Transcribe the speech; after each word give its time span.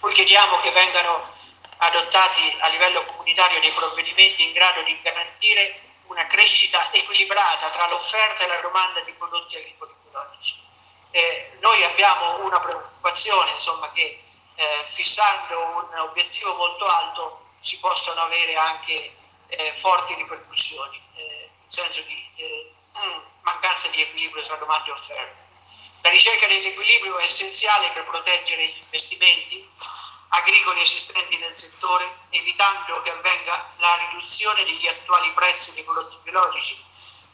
Poi 0.00 0.12
chiediamo 0.12 0.60
che 0.60 0.70
vengano 0.70 1.34
adottati 1.78 2.56
a 2.60 2.68
livello 2.68 3.04
comunitario 3.04 3.60
dei 3.60 3.70
provvedimenti 3.70 4.44
in 4.44 4.52
grado 4.52 4.82
di 4.82 5.00
garantire 5.02 5.80
una 6.06 6.26
crescita 6.26 6.92
equilibrata 6.92 7.68
tra 7.70 7.88
l'offerta 7.88 8.44
e 8.44 8.46
la 8.46 8.60
domanda 8.60 9.00
di 9.00 9.12
prodotti 9.12 9.56
agricoli 9.56 9.92
biologici. 10.02 10.62
Eh, 11.10 11.56
noi 11.60 11.82
abbiamo 11.84 12.44
una 12.44 12.60
preoccupazione 12.60 13.52
insomma, 13.52 13.90
che 13.92 14.22
eh, 14.54 14.84
fissando 14.88 15.88
un 15.90 15.98
obiettivo 15.98 16.54
molto 16.54 16.86
alto 16.86 17.44
si 17.60 17.78
possano 17.78 18.20
avere 18.20 18.54
anche 18.54 19.14
eh, 19.48 19.72
forti 19.72 20.14
ripercussioni, 20.14 21.02
eh, 21.14 21.50
in 21.64 21.70
senso 21.70 22.00
di 22.02 22.30
eh, 22.36 22.72
mancanza 23.42 23.88
di 23.88 24.00
equilibrio 24.02 24.42
tra 24.42 24.56
domanda 24.56 24.88
e 24.88 24.92
offerta. 24.92 25.45
La 26.06 26.12
ricerca 26.12 26.46
dell'equilibrio 26.46 27.18
è 27.18 27.24
essenziale 27.24 27.90
per 27.90 28.04
proteggere 28.04 28.64
gli 28.64 28.78
investimenti 28.78 29.68
agricoli 30.28 30.80
esistenti 30.80 31.36
nel 31.36 31.58
settore, 31.58 32.18
evitando 32.30 33.02
che 33.02 33.10
avvenga 33.10 33.72
la 33.78 33.96
riduzione 34.08 34.62
degli 34.62 34.86
attuali 34.86 35.32
prezzi 35.32 35.74
dei 35.74 35.82
prodotti 35.82 36.16
biologici. 36.22 36.80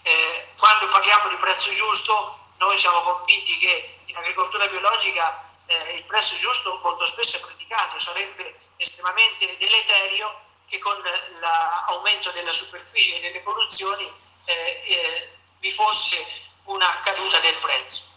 Eh, 0.00 0.48
quando 0.56 0.88
parliamo 0.88 1.28
di 1.28 1.36
prezzo 1.36 1.70
giusto, 1.70 2.46
noi 2.56 2.78
siamo 2.78 3.02
convinti 3.02 3.58
che 3.58 3.98
in 4.06 4.16
agricoltura 4.16 4.66
biologica 4.68 5.52
eh, 5.66 5.96
il 5.96 6.04
prezzo 6.04 6.34
giusto 6.36 6.80
molto 6.82 7.04
spesso 7.04 7.36
è 7.36 7.40
praticato, 7.40 7.98
sarebbe 7.98 8.58
estremamente 8.78 9.54
deleterio 9.58 10.44
che 10.66 10.78
con 10.78 10.96
l'aumento 11.40 12.30
della 12.30 12.54
superficie 12.54 13.16
e 13.16 13.20
delle 13.20 13.40
produzioni 13.40 14.10
eh, 14.46 14.82
eh 14.86 15.36
vi 15.58 15.70
fosse 15.70 16.26
una 16.64 17.00
caduta 17.00 17.38
del 17.40 17.58
prezzo. 17.58 18.11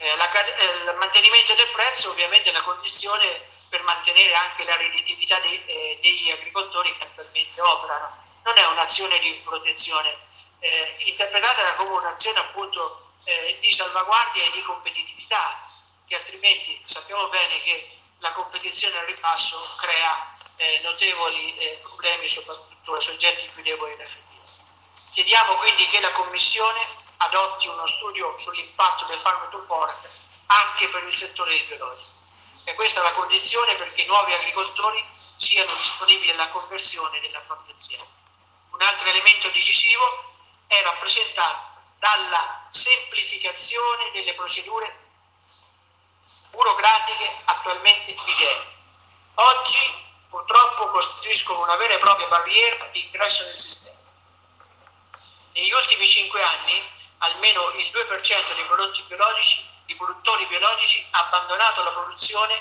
Eh, 0.00 0.16
la, 0.16 0.30
eh, 0.30 0.64
il 0.64 0.96
mantenimento 0.96 1.54
del 1.54 1.70
prezzo 1.70 2.10
ovviamente 2.10 2.50
è 2.50 2.52
la 2.52 2.62
condizione 2.62 3.48
per 3.68 3.82
mantenere 3.82 4.32
anche 4.32 4.62
la 4.64 4.76
redditività 4.76 5.40
dei, 5.40 5.60
eh, 5.66 5.98
degli 6.00 6.30
agricoltori 6.30 6.96
che 6.96 7.02
attualmente 7.02 7.60
operano. 7.60 8.26
Non 8.44 8.56
è 8.56 8.66
un'azione 8.68 9.18
di 9.18 9.32
protezione, 9.44 10.16
eh, 10.60 10.96
interpretata 11.00 11.74
come 11.74 11.96
un'azione 11.96 12.38
appunto 12.38 13.02
di 13.60 13.70
salvaguardia 13.70 14.42
e 14.42 14.50
di 14.52 14.62
competitività, 14.62 15.60
che 16.06 16.16
altrimenti 16.16 16.80
sappiamo 16.86 17.28
bene 17.28 17.60
che 17.60 17.98
la 18.20 18.32
competizione 18.32 18.96
al 18.96 19.04
ribasso 19.04 19.76
crea 19.76 20.34
notevoli 20.80 21.78
problemi 21.82 22.26
soprattutto 22.26 22.94
ai 22.94 23.02
soggetti 23.02 23.46
più 23.48 23.62
deboli 23.62 23.94
da 23.96 24.06
finire. 24.06 24.46
Chiediamo 25.12 25.56
quindi 25.56 25.86
che 25.90 26.00
la 26.00 26.12
Commissione 26.12 26.97
adotti 27.18 27.68
uno 27.68 27.86
studio 27.86 28.36
sull'impatto 28.38 29.06
del 29.06 29.20
farm 29.20 29.50
to 29.50 29.60
fork 29.60 30.08
anche 30.46 30.88
per 30.88 31.02
il 31.04 31.16
settore 31.16 31.62
biologico 31.64 32.16
e 32.64 32.74
questa 32.74 33.00
è 33.00 33.02
la 33.02 33.12
condizione 33.12 33.76
perché 33.76 34.02
i 34.02 34.06
nuovi 34.06 34.32
agricoltori 34.34 35.02
siano 35.36 35.72
disponibili 35.74 36.32
alla 36.32 36.48
conversione 36.48 37.18
della 37.20 37.40
propria 37.40 37.74
azienda. 37.74 38.06
Un 38.72 38.82
altro 38.82 39.08
elemento 39.08 39.48
decisivo 39.48 40.34
è 40.66 40.82
rappresentato 40.82 41.80
dalla 41.98 42.66
semplificazione 42.68 44.10
delle 44.12 44.34
procedure 44.34 45.06
burocratiche 46.50 47.40
attualmente 47.46 48.14
vigenti. 48.24 48.76
Oggi 49.34 50.06
purtroppo 50.28 50.90
costituiscono 50.90 51.62
una 51.62 51.76
vera 51.76 51.94
e 51.94 51.98
propria 51.98 52.26
barriera 52.26 52.84
di 52.92 53.02
ingresso 53.02 53.44
nel 53.44 53.56
sistema. 53.56 53.96
Negli 55.52 55.72
ultimi 55.72 56.06
cinque 56.06 56.42
anni 56.42 56.96
almeno 57.18 57.72
il 57.76 57.90
2% 57.92 58.54
dei 58.54 58.64
prodotti 58.64 59.02
biologici 59.08 59.76
i 59.88 59.96
produttori 59.96 60.46
biologici 60.46 61.04
ha 61.12 61.26
abbandonato 61.26 61.82
la 61.82 61.92
produzione 61.92 62.60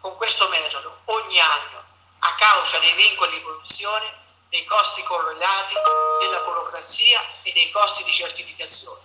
con 0.00 0.16
questo 0.16 0.48
metodo 0.48 1.00
ogni 1.04 1.38
anno 1.38 1.84
a 2.20 2.34
causa 2.36 2.78
dei 2.78 2.94
vincoli 2.94 3.32
di 3.32 3.40
produzione, 3.40 4.10
dei 4.48 4.64
costi 4.64 5.02
correlati, 5.02 5.74
della 6.20 6.38
burocrazia 6.40 7.20
e 7.42 7.52
dei 7.52 7.70
costi 7.70 8.04
di 8.04 8.12
certificazione. 8.12 9.02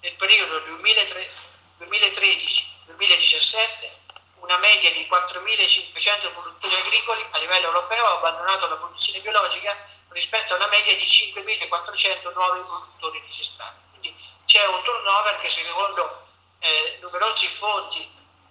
Nel 0.00 0.14
periodo 0.14 0.60
2013-2017 1.78 3.90
una 4.36 4.56
media 4.56 4.90
di 4.92 5.06
4.500 5.10 6.32
produttori 6.32 6.74
agricoli 6.74 7.22
a 7.32 7.38
livello 7.38 7.66
europeo 7.66 8.06
ha 8.06 8.14
abbandonato 8.14 8.66
la 8.66 8.76
produzione 8.76 9.20
biologica 9.20 9.76
rispetto 10.08 10.54
a 10.54 10.56
una 10.56 10.68
media 10.68 10.96
di 10.96 11.04
5.400 11.04 12.32
nuovi 12.32 12.60
produttori 12.60 13.20
registrati. 13.20 13.92
Quindi 14.04 14.14
c'è 14.44 14.66
un 14.66 14.82
turnover 14.82 15.40
che 15.40 15.48
secondo 15.48 16.26
eh, 16.58 16.98
numerosi 17.00 17.48
fonti, 17.48 18.06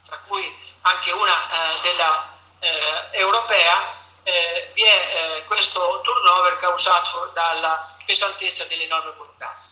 tra 0.06 0.18
cui 0.26 0.52
anche 0.82 1.12
una 1.12 1.32
eh, 1.32 1.82
della 1.82 2.38
eh, 2.60 3.08
europea, 3.12 4.02
eh, 4.24 4.72
vi 4.74 4.82
è 4.82 5.38
eh, 5.38 5.46
questo 5.46 6.02
turnover 6.02 6.58
causato 6.58 7.28
dalla 7.34 7.96
pesantezza 8.04 8.64
delle 8.66 8.88
norme 8.88 9.12
burocratiche. 9.12 9.72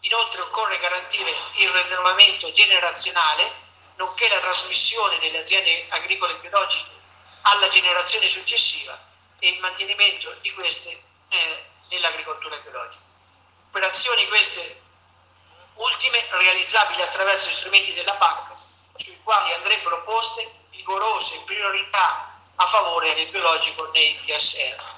Inoltre 0.00 0.40
occorre 0.40 0.78
garantire 0.78 1.34
il 1.56 1.68
rinnovamento 1.68 2.50
generazionale, 2.50 3.66
nonché 3.96 4.28
la 4.28 4.40
trasmissione 4.40 5.18
delle 5.18 5.40
aziende 5.40 5.86
agricole 5.90 6.36
biologiche 6.36 6.96
alla 7.42 7.68
generazione 7.68 8.26
successiva 8.28 8.98
e 9.40 9.48
il 9.48 9.60
mantenimento 9.60 10.32
di 10.40 10.52
queste 10.52 11.02
eh, 11.28 11.64
nell'agricoltura 11.90 12.56
biologica. 12.58 13.02
Operazioni 13.68 14.26
queste 14.28 14.86
ultime 15.78 16.26
realizzabili 16.30 17.02
attraverso 17.02 17.50
strumenti 17.50 17.92
della 17.94 18.14
PAC 18.14 18.56
sui 18.94 19.20
quali 19.22 19.52
andrebbero 19.54 20.02
poste 20.04 20.50
vigorose 20.70 21.40
priorità 21.44 22.34
a 22.56 22.66
favore 22.66 23.14
del 23.14 23.28
biologico 23.28 23.88
nei 23.92 24.14
PSR. 24.24 24.96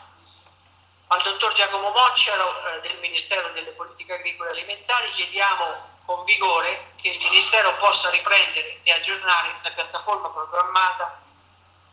Al 1.09 1.23
dottor 1.23 1.53
Giacomo 1.53 1.91
Mocciaro 1.91 2.67
eh, 2.69 2.81
del 2.81 2.97
Ministero 2.99 3.49
delle 3.51 3.73
Politiche 3.73 4.15
Agricole 4.15 4.51
e 4.51 4.53
Alimentari 4.53 5.11
chiediamo 5.11 5.89
con 6.07 6.25
vigore 6.25 6.93
che 6.97 7.09
il 7.09 7.19
Ministero 7.19 7.75
possa 7.77 8.09
riprendere 8.11 8.81
e 8.83 8.93
aggiornare 8.93 9.59
la 9.63 9.71
piattaforma 9.73 10.31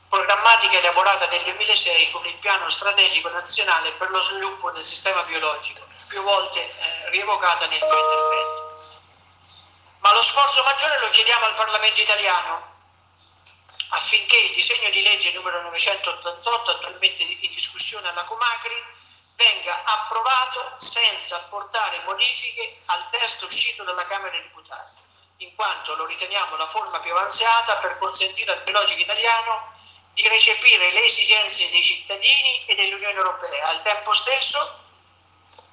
programmatica 0.09 0.77
elaborata 0.77 1.27
nel 1.27 1.43
2006 1.43 2.11
con 2.11 2.25
il 2.25 2.35
piano 2.35 2.69
strategico 2.69 3.29
nazionale 3.29 3.91
per 3.93 4.09
lo 4.11 4.21
sviluppo 4.21 4.71
del 4.71 4.83
sistema 4.83 5.21
biologico, 5.23 5.81
più 6.07 6.21
volte 6.21 6.61
eh, 6.61 7.09
rievocata 7.09 7.67
nel 7.67 7.79
mio 7.81 7.99
intervento. 7.99 8.76
Ma 10.07 10.13
lo 10.13 10.21
sforzo 10.21 10.63
maggiore 10.63 11.01
lo 11.01 11.09
chiediamo 11.09 11.47
al 11.47 11.53
Parlamento 11.55 11.99
italiano 11.99 12.75
affinché 13.89 14.37
il 14.37 14.53
disegno 14.53 14.89
di 14.89 15.01
legge 15.01 15.33
numero 15.33 15.61
988 15.63 16.71
attualmente 16.71 17.23
in 17.23 17.53
discussione 17.53 18.07
alla 18.07 18.23
Comacri 18.23 18.73
venga 19.35 19.83
approvato 19.83 20.75
senza 20.77 21.35
apportare 21.35 21.99
modifiche 22.05 22.77
al 22.85 23.09
testo 23.09 23.47
uscito 23.47 23.83
dalla 23.83 24.07
Camera 24.07 24.31
dei 24.31 24.43
Deputati, 24.43 24.95
in 25.39 25.53
quanto 25.55 25.93
lo 25.95 26.05
riteniamo 26.05 26.55
la 26.55 26.67
forma 26.67 27.01
più 27.01 27.11
avanzata 27.11 27.75
per 27.79 27.97
consentire 27.97 28.53
al 28.53 28.61
biologico 28.63 29.01
italiano 29.01 29.73
di 30.13 30.25
recepire 30.29 30.89
le 30.91 31.03
esigenze 31.03 31.69
dei 31.69 31.83
cittadini 31.83 32.65
e 32.65 32.75
dell'Unione 32.75 33.17
Europea. 33.17 33.67
Al 33.67 33.81
tempo 33.81 34.13
stesso 34.13 34.85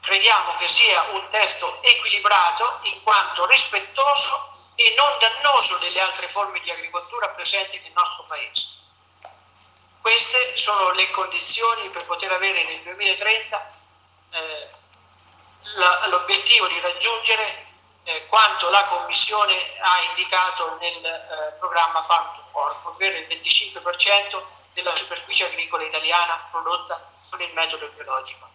crediamo 0.04 0.56
che 0.58 0.68
sia 0.68 1.02
un 1.12 1.26
testo 1.30 1.82
equilibrato 1.82 2.80
in 2.82 3.02
quanto 3.02 3.46
rispettoso 3.46 4.52
e 4.74 4.94
non 4.96 5.18
dannoso 5.18 5.78
delle 5.78 6.00
altre 6.00 6.28
forme 6.28 6.60
di 6.60 6.70
agricoltura 6.70 7.28
presenti 7.28 7.80
nel 7.80 7.92
nostro 7.92 8.24
Paese. 8.24 8.82
Queste 10.00 10.56
sono 10.56 10.90
le 10.90 11.10
condizioni 11.10 11.88
per 11.88 12.04
poter 12.04 12.30
avere 12.30 12.64
nel 12.64 12.82
2030 12.82 13.70
eh, 14.30 14.68
la, 15.76 16.06
l'obiettivo 16.08 16.66
di 16.66 16.78
raggiungere 16.80 17.66
eh, 18.04 18.26
quanto 18.26 18.68
la 18.68 18.84
Commissione 18.88 19.78
ha 19.80 20.02
indicato 20.10 20.76
nel 20.80 21.02
eh, 21.02 21.56
programma 21.58 22.02
Farm 22.02 22.36
to 22.36 22.44
Fork, 22.44 22.86
ovvero 22.88 23.16
il 23.16 23.26
25% 23.26 24.42
della 24.74 24.94
superficie 24.94 25.46
agricola 25.46 25.84
italiana 25.84 26.46
prodotta 26.50 27.10
con 27.30 27.40
il 27.40 27.52
metodo 27.54 27.88
biologico. 27.88 28.53